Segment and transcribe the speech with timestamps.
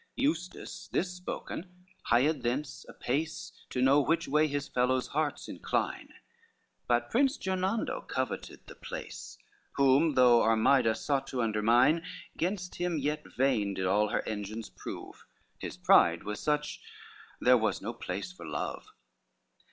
[0.15, 6.09] Eustace, this spoken, hied thence apace To know which way his fellows' hearts incline:
[6.87, 9.37] But Prince Gernando coveted the place,
[9.73, 12.01] Whom though Armida sought to undermine,
[12.35, 15.23] Gainst him yet vain did all her engines prove,
[15.59, 16.81] His pride was such,
[17.39, 18.87] there was no place for love.